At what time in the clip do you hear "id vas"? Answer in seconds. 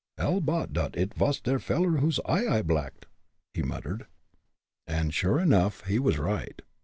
0.97-1.39